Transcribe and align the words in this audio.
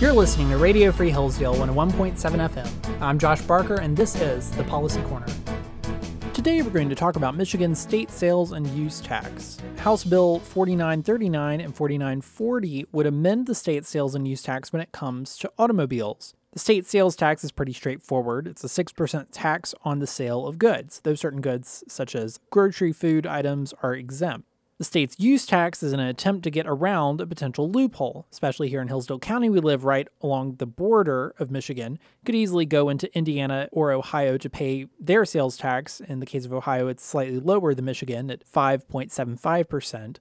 You're 0.00 0.12
listening 0.12 0.50
to 0.50 0.56
Radio 0.56 0.90
Free 0.90 1.10
Hillsdale 1.10 1.54
101.7 1.54 2.16
FM. 2.16 3.00
I'm 3.00 3.20
Josh 3.20 3.40
Barker, 3.42 3.76
and 3.76 3.96
this 3.96 4.20
is 4.20 4.50
the 4.50 4.64
Policy 4.64 5.00
Corner. 5.02 5.26
Today 6.34 6.60
we're 6.60 6.70
going 6.70 6.88
to 6.88 6.96
talk 6.96 7.14
about 7.14 7.36
Michigan's 7.36 7.78
state 7.78 8.10
sales 8.10 8.50
and 8.50 8.66
use 8.70 9.00
tax. 9.00 9.58
House 9.76 10.02
Bill 10.02 10.40
4939 10.40 11.60
and 11.60 11.72
4940 11.72 12.86
would 12.90 13.06
amend 13.06 13.46
the 13.46 13.54
state 13.54 13.86
sales 13.86 14.16
and 14.16 14.26
use 14.26 14.42
tax 14.42 14.72
when 14.72 14.82
it 14.82 14.90
comes 14.90 15.36
to 15.38 15.52
automobiles. 15.56 16.34
The 16.52 16.58
state 16.58 16.86
sales 16.86 17.16
tax 17.16 17.42
is 17.44 17.50
pretty 17.50 17.72
straightforward. 17.72 18.46
It's 18.46 18.62
a 18.62 18.84
6% 18.84 19.26
tax 19.32 19.74
on 19.84 20.00
the 20.00 20.06
sale 20.06 20.46
of 20.46 20.58
goods. 20.58 21.00
Those 21.00 21.20
certain 21.20 21.40
goods, 21.40 21.82
such 21.88 22.14
as 22.14 22.40
grocery 22.50 22.92
food 22.92 23.26
items, 23.26 23.72
are 23.82 23.94
exempt. 23.94 24.46
The 24.76 24.84
state's 24.84 25.18
use 25.18 25.46
tax 25.46 25.82
is 25.82 25.94
an 25.94 26.00
attempt 26.00 26.42
to 26.44 26.50
get 26.50 26.66
around 26.66 27.20
a 27.20 27.26
potential 27.26 27.70
loophole, 27.70 28.26
especially 28.30 28.68
here 28.68 28.82
in 28.82 28.88
Hillsdale 28.88 29.18
County. 29.20 29.48
We 29.48 29.60
live 29.60 29.84
right 29.84 30.08
along 30.20 30.56
the 30.56 30.66
border 30.66 31.34
of 31.38 31.50
Michigan. 31.50 31.98
Could 32.26 32.34
easily 32.34 32.66
go 32.66 32.90
into 32.90 33.16
Indiana 33.16 33.68
or 33.72 33.92
Ohio 33.92 34.36
to 34.36 34.50
pay 34.50 34.88
their 35.00 35.24
sales 35.24 35.56
tax. 35.56 36.00
In 36.00 36.20
the 36.20 36.26
case 36.26 36.44
of 36.44 36.52
Ohio, 36.52 36.88
it's 36.88 37.04
slightly 37.04 37.40
lower 37.40 37.74
than 37.74 37.86
Michigan 37.86 38.30
at 38.30 38.44
5.75%. 38.44 40.16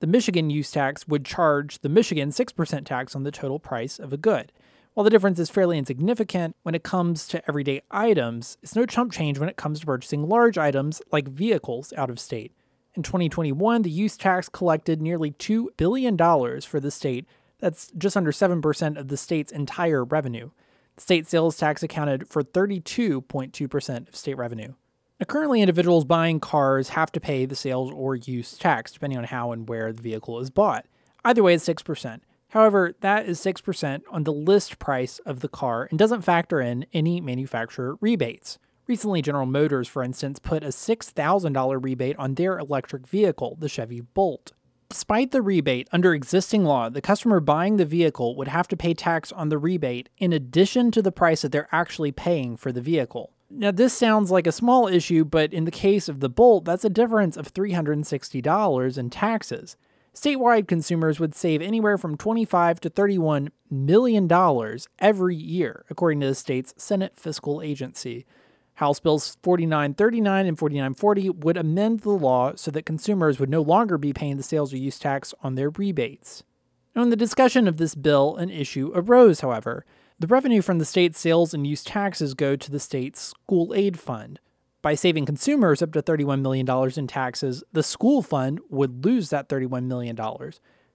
The 0.00 0.06
Michigan 0.08 0.50
use 0.50 0.72
tax 0.72 1.06
would 1.06 1.24
charge 1.24 1.80
the 1.80 1.88
Michigan 1.88 2.30
6% 2.30 2.84
tax 2.84 3.14
on 3.14 3.22
the 3.22 3.30
total 3.30 3.60
price 3.60 4.00
of 4.00 4.12
a 4.12 4.16
good. 4.16 4.50
While 4.94 5.04
the 5.04 5.10
difference 5.10 5.38
is 5.38 5.48
fairly 5.48 5.78
insignificant 5.78 6.54
when 6.64 6.74
it 6.74 6.82
comes 6.82 7.26
to 7.28 7.42
everyday 7.48 7.80
items, 7.90 8.58
it's 8.62 8.76
no 8.76 8.84
chump 8.84 9.10
change 9.10 9.38
when 9.38 9.48
it 9.48 9.56
comes 9.56 9.80
to 9.80 9.86
purchasing 9.86 10.28
large 10.28 10.58
items 10.58 11.00
like 11.10 11.28
vehicles 11.28 11.94
out 11.96 12.10
of 12.10 12.20
state. 12.20 12.52
In 12.94 13.02
2021, 13.02 13.82
the 13.82 13.90
use 13.90 14.18
tax 14.18 14.50
collected 14.50 15.00
nearly 15.00 15.30
$2 15.30 15.68
billion 15.78 16.18
for 16.60 16.78
the 16.78 16.90
state. 16.90 17.26
That's 17.58 17.90
just 17.96 18.18
under 18.18 18.32
7% 18.32 18.98
of 18.98 19.08
the 19.08 19.16
state's 19.16 19.50
entire 19.50 20.04
revenue. 20.04 20.50
The 20.96 21.02
state 21.02 21.26
sales 21.26 21.56
tax 21.56 21.82
accounted 21.82 22.28
for 22.28 22.42
32.2% 22.42 24.08
of 24.08 24.14
state 24.14 24.36
revenue. 24.36 24.74
Now, 25.18 25.24
currently, 25.24 25.62
individuals 25.62 26.04
buying 26.04 26.38
cars 26.38 26.90
have 26.90 27.10
to 27.12 27.20
pay 27.20 27.46
the 27.46 27.56
sales 27.56 27.90
or 27.90 28.16
use 28.16 28.58
tax, 28.58 28.92
depending 28.92 29.18
on 29.18 29.24
how 29.24 29.52
and 29.52 29.66
where 29.66 29.90
the 29.90 30.02
vehicle 30.02 30.38
is 30.38 30.50
bought. 30.50 30.84
Either 31.24 31.42
way, 31.42 31.54
it's 31.54 31.66
6%. 31.66 32.20
However, 32.52 32.94
that 33.00 33.24
is 33.26 33.40
6% 33.40 34.02
on 34.10 34.24
the 34.24 34.32
list 34.32 34.78
price 34.78 35.18
of 35.20 35.40
the 35.40 35.48
car 35.48 35.88
and 35.88 35.98
doesn't 35.98 36.20
factor 36.20 36.60
in 36.60 36.84
any 36.92 37.18
manufacturer 37.18 37.96
rebates. 38.02 38.58
Recently, 38.86 39.22
General 39.22 39.46
Motors, 39.46 39.88
for 39.88 40.02
instance, 40.02 40.38
put 40.38 40.62
a 40.62 40.66
$6,000 40.66 41.82
rebate 41.82 42.16
on 42.18 42.34
their 42.34 42.58
electric 42.58 43.06
vehicle, 43.06 43.56
the 43.58 43.70
Chevy 43.70 44.02
Bolt. 44.02 44.52
Despite 44.90 45.30
the 45.30 45.40
rebate, 45.40 45.88
under 45.92 46.12
existing 46.12 46.64
law, 46.64 46.90
the 46.90 47.00
customer 47.00 47.40
buying 47.40 47.78
the 47.78 47.86
vehicle 47.86 48.36
would 48.36 48.48
have 48.48 48.68
to 48.68 48.76
pay 48.76 48.92
tax 48.92 49.32
on 49.32 49.48
the 49.48 49.56
rebate 49.56 50.10
in 50.18 50.34
addition 50.34 50.90
to 50.90 51.00
the 51.00 51.10
price 51.10 51.40
that 51.40 51.52
they're 51.52 51.68
actually 51.72 52.12
paying 52.12 52.58
for 52.58 52.70
the 52.70 52.82
vehicle. 52.82 53.32
Now, 53.48 53.70
this 53.70 53.94
sounds 53.94 54.30
like 54.30 54.46
a 54.46 54.52
small 54.52 54.88
issue, 54.88 55.24
but 55.24 55.54
in 55.54 55.64
the 55.64 55.70
case 55.70 56.06
of 56.06 56.20
the 56.20 56.28
Bolt, 56.28 56.66
that's 56.66 56.84
a 56.84 56.90
difference 56.90 57.38
of 57.38 57.54
$360 57.54 58.98
in 58.98 59.08
taxes. 59.08 59.78
Statewide 60.14 60.68
consumers 60.68 61.18
would 61.18 61.34
save 61.34 61.62
anywhere 61.62 61.96
from 61.96 62.18
25 62.18 62.80
to 62.80 62.90
31 62.90 63.50
million 63.70 64.28
dollars 64.28 64.86
every 64.98 65.34
year, 65.34 65.86
according 65.88 66.20
to 66.20 66.26
the 66.26 66.34
state's 66.34 66.74
Senate 66.76 67.14
Fiscal 67.16 67.62
Agency. 67.62 68.26
House 68.74 69.00
Bills 69.00 69.38
4939 69.42 70.46
and 70.46 70.58
4940 70.58 71.30
would 71.30 71.56
amend 71.56 72.00
the 72.00 72.10
law 72.10 72.52
so 72.56 72.70
that 72.70 72.84
consumers 72.84 73.38
would 73.38 73.48
no 73.48 73.62
longer 73.62 73.96
be 73.96 74.12
paying 74.12 74.36
the 74.36 74.42
sales 74.42 74.72
or 74.72 74.76
use 74.76 74.98
tax 74.98 75.32
on 75.42 75.54
their 75.54 75.70
rebates. 75.70 76.42
In 76.94 77.08
the 77.08 77.16
discussion 77.16 77.66
of 77.66 77.78
this 77.78 77.94
bill, 77.94 78.36
an 78.36 78.50
issue 78.50 78.92
arose, 78.94 79.40
however. 79.40 79.86
The 80.18 80.26
revenue 80.26 80.60
from 80.60 80.78
the 80.78 80.84
state's 80.84 81.18
sales 81.18 81.54
and 81.54 81.66
use 81.66 81.82
taxes 81.82 82.34
go 82.34 82.54
to 82.54 82.70
the 82.70 82.78
state's 82.78 83.20
school 83.20 83.72
aid 83.74 83.98
fund. 83.98 84.40
By 84.82 84.94
saving 84.94 85.26
consumers 85.26 85.80
up 85.80 85.92
to 85.92 86.02
$31 86.02 86.42
million 86.42 86.68
in 86.96 87.06
taxes, 87.06 87.64
the 87.72 87.82
school 87.82 88.20
fund 88.20 88.60
would 88.68 89.04
lose 89.04 89.30
that 89.30 89.48
$31 89.48 89.84
million. 89.84 90.18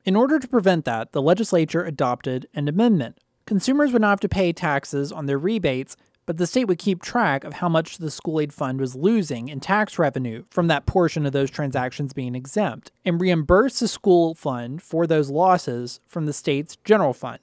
In 0.06 0.16
order 0.16 0.40
to 0.40 0.48
prevent 0.48 0.86
that, 0.86 1.14
the 1.14 1.22
legislature 1.22 1.84
adopted 1.84 2.48
an 2.54 2.68
amendment. 2.68 3.18
Consumers 3.46 3.94
would 3.94 4.02
not 4.02 4.10
have 4.10 4.20
to 4.20 4.30
pay 4.30 4.52
taxes 4.52 5.12
on 5.12 5.26
their 5.26 5.40
rebates 5.40 5.96
but 6.28 6.36
the 6.38 6.46
state 6.46 6.66
would 6.66 6.78
keep 6.78 7.02
track 7.02 7.44
of 7.46 7.54
how 7.54 7.70
much 7.70 7.98
the 7.98 8.12
school 8.12 8.40
aid 8.40 8.54
fund 8.54 8.80
was 8.80 8.96
losing 8.96 9.48
in 9.48 9.60
tax 9.60 9.98
revenue 9.98 10.44
from 10.52 10.68
that 10.68 10.86
portion 10.86 11.26
of 11.26 11.32
those 11.32 11.50
transactions 11.50 12.14
being 12.14 12.36
exempt 12.36 12.92
and 13.06 13.20
reimburse 13.20 13.80
the 13.80 13.88
school 13.88 14.36
fund 14.36 14.84
for 14.84 15.08
those 15.08 15.32
losses 15.32 16.02
from 16.06 16.26
the 16.26 16.34
state's 16.34 16.76
general 16.84 17.14
fund. 17.14 17.40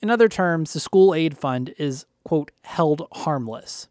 In 0.00 0.08
other 0.08 0.28
terms, 0.28 0.72
the 0.72 0.80
school 0.80 1.12
aid 1.12 1.36
fund 1.36 1.74
is, 1.76 2.06
quote, 2.22 2.52
held 2.62 3.08
harmless. 3.12 3.88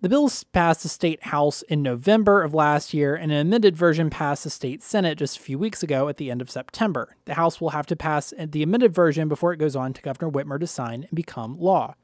The 0.00 0.08
bills 0.08 0.44
passed 0.44 0.84
the 0.84 0.88
state 0.88 1.24
house 1.24 1.62
in 1.62 1.82
November 1.82 2.44
of 2.44 2.54
last 2.54 2.94
year, 2.94 3.16
and 3.16 3.32
an 3.32 3.38
amended 3.38 3.76
version 3.76 4.10
passed 4.10 4.44
the 4.44 4.50
state 4.50 4.80
senate 4.80 5.18
just 5.18 5.36
a 5.36 5.40
few 5.40 5.58
weeks 5.58 5.82
ago 5.82 6.08
at 6.08 6.18
the 6.18 6.30
end 6.30 6.40
of 6.40 6.52
September. 6.52 7.16
The 7.24 7.34
house 7.34 7.60
will 7.60 7.70
have 7.70 7.86
to 7.86 7.96
pass 7.96 8.32
the 8.38 8.62
amended 8.62 8.94
version 8.94 9.26
before 9.26 9.52
it 9.52 9.58
goes 9.58 9.74
on 9.74 9.92
to 9.94 10.02
Governor 10.02 10.30
Whitmer 10.30 10.60
to 10.60 10.68
sign 10.68 11.02
and 11.02 11.10
become 11.16 11.58
law. 11.58 11.96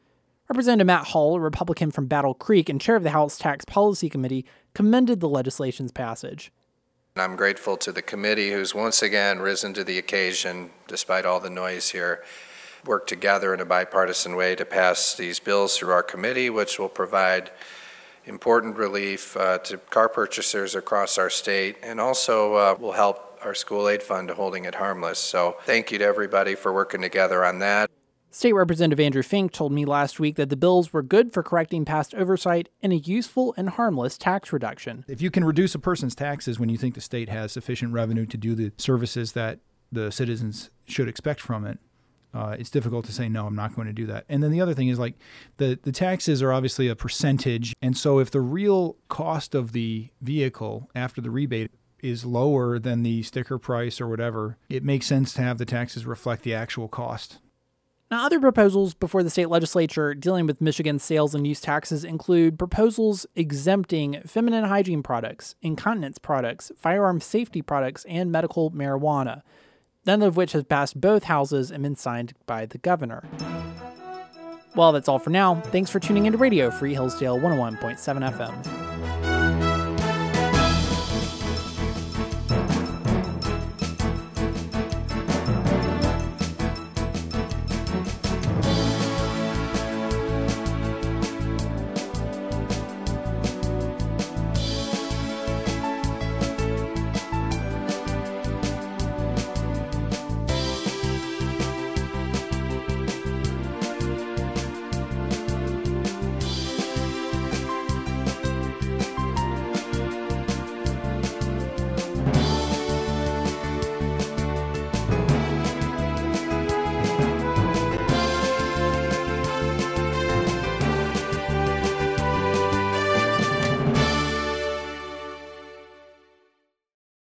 Representative 0.49 0.89
Matt 0.89 1.07
Hall, 1.07 1.37
a 1.37 1.41
Republican 1.41 1.93
from 1.93 2.09
Battle 2.09 2.35
Creek 2.35 2.69
and 2.69 2.81
chair 2.81 2.97
of 2.97 3.05
the 3.05 3.11
House 3.11 3.39
Tax 3.39 3.65
Policy 3.65 4.09
Committee, 4.09 4.45
commended 4.75 5.21
the 5.21 5.29
legislation's 5.29 5.93
passage. 5.93 6.51
I'm 7.15 7.37
grateful 7.37 7.77
to 7.77 7.93
the 7.93 8.03
committee 8.03 8.51
who's 8.51 8.75
once 8.75 9.03
again 9.03 9.39
risen 9.39 9.73
to 9.75 9.85
the 9.85 9.99
occasion, 9.99 10.71
despite 10.89 11.25
all 11.25 11.39
the 11.39 11.49
noise 11.49 11.91
here, 11.91 12.25
worked 12.85 13.09
together 13.09 13.55
in 13.55 13.61
a 13.61 13.65
bipartisan 13.65 14.35
way 14.35 14.57
to 14.57 14.65
pass 14.65 15.15
these 15.15 15.39
bills 15.39 15.79
through 15.79 15.93
our 15.93 16.03
committee, 16.03 16.51
which 16.51 16.77
will 16.77 16.89
provide 16.89 17.53
important 18.27 18.77
relief 18.77 19.37
uh, 19.37 19.59
to 19.59 19.79
car 19.79 20.09
purchasers 20.09 20.75
across 20.75 21.19
our 21.19 21.31
state 21.31 21.77
and 21.83 22.01
also 22.01 22.55
uh, 22.55 22.77
will 22.79 22.93
help 22.93 23.39
our 23.45 23.55
school 23.55 23.89
aid 23.89 24.03
fund 24.03 24.29
to 24.29 24.35
holding 24.35 24.65
it 24.65 24.77
harmless. 24.77 25.19
So 25.19 25.57
thank 25.65 25.93
you 25.93 25.99
to 25.99 26.05
everybody 26.05 26.55
for 26.55 26.73
working 26.73 27.03
together 27.03 27.45
on 27.45 27.59
that. 27.59 27.91
State 28.31 28.53
Representative 28.53 28.99
Andrew 28.99 29.23
Fink 29.23 29.53
told 29.53 29.71
me 29.71 29.85
last 29.85 30.19
week 30.19 30.35
that 30.35 30.49
the 30.49 30.57
bills 30.57 30.93
were 30.93 31.03
good 31.03 31.33
for 31.33 31.45
correcting 31.45 31.85
past 31.85 32.15
oversight 32.15 32.69
and 32.83 32.93
a 32.93 32.97
useful 32.97 33.55
and 33.57 33.71
harmless 33.71 34.19
tax 34.19 34.53
reduction. 34.53 35.05
If 35.07 35.23
you 35.23 35.31
can 35.31 35.45
reduce 35.45 35.77
a 35.77 35.79
person's 35.79 36.17
taxes 36.17 36.59
when 36.59 36.69
you 36.69 36.77
think 36.77 36.97
the 36.97 37.01
state 37.01 37.29
has 37.29 37.53
sufficient 37.53 37.93
revenue 37.93 38.27
to 38.27 38.37
do 38.37 38.57
the 38.57 38.73
services 38.77 39.33
that 39.33 39.61
the 39.93 40.11
citizens 40.11 40.71
should 40.85 41.07
expect 41.07 41.41
from 41.41 41.65
it, 41.65 41.79
uh, 42.35 42.57
it's 42.59 42.71
difficult 42.71 43.05
to 43.07 43.13
say 43.13 43.29
no 43.29 43.47
i'm 43.47 43.55
not 43.55 43.75
going 43.75 43.87
to 43.87 43.93
do 43.93 44.07
that. 44.07 44.25
And 44.29 44.43
then 44.43 44.51
the 44.51 44.61
other 44.61 44.75
thing 44.75 44.89
is 44.89 44.99
like 44.99 45.15
the, 45.59 45.79
the 45.83 45.93
taxes 45.93 46.43
are 46.43 46.53
obviously 46.53 46.89
a 46.89 46.97
percentage. 46.97 47.75
And 47.81 47.97
so 47.97 48.19
if 48.19 48.31
the 48.31 48.41
real 48.41 48.97
cost 49.09 49.55
of 49.55 49.73
the 49.73 50.09
vehicle 50.21 50.91
after 50.95 51.21
the 51.21 51.31
rebate 51.31 51.71
is 52.01 52.25
lower 52.25 52.79
than 52.79 53.03
the 53.03 53.23
sticker 53.23 53.59
price 53.59 54.01
or 54.01 54.09
whatever 54.09 54.59
it 54.69 54.85
makes 54.85 55.07
sense 55.07 55.33
to 55.35 55.43
have 55.43 55.59
the 55.59 55.65
taxes 55.65 56.05
reflect 56.05 56.43
the 56.43 56.55
actual 56.55 56.89
cost. 56.89 57.39
Now, 58.11 58.27
other 58.27 58.39
proposals 58.39 58.95
before 58.95 59.23
the 59.23 59.31
state 59.31 59.49
legislature 59.49 60.15
dealing 60.15 60.47
with 60.47 60.61
Michigan's 60.61 61.03
sales 61.03 61.35
and 61.35 61.47
use 61.47 61.61
taxes 61.61 62.05
include 62.05 62.59
proposals 62.59 63.27
exempting 63.35 64.23
feminine 64.27 64.65
hygiene 64.65 65.03
products, 65.03 65.57
incontinence 65.63 66.19
products, 66.19 66.71
firearm 66.77 67.21
safety 67.21 67.63
products, 67.63 68.05
and 68.05 68.31
medical 68.31 68.71
marijuana, 68.71 69.43
none 70.07 70.23
of 70.23 70.37
which 70.37 70.53
has 70.53 70.65
passed 70.65 71.01
both 71.01 71.25
houses 71.25 71.71
and 71.71 71.83
been 71.83 71.97
signed 71.97 72.35
by 72.47 72.67
the 72.67 72.79
governor. 72.79 73.25
Well, 74.75 74.93
that's 74.93 75.09
all 75.09 75.19
for 75.19 75.31
now. 75.31 75.57
Thanks 75.57 75.91
for 75.91 76.01
tuning 76.01 76.27
into 76.27 76.39
Radio 76.39 76.71
Free 76.71 76.95
Hillsdale 76.95 77.39
101.7 77.39 77.99
FM. 78.33 78.84